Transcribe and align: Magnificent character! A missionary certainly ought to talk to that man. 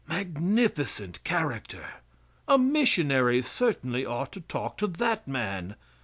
Magnificent 0.07 1.23
character! 1.23 1.85
A 2.47 2.57
missionary 2.57 3.43
certainly 3.43 4.03
ought 4.03 4.31
to 4.31 4.41
talk 4.41 4.77
to 4.79 4.87
that 4.87 5.27
man. 5.27 5.75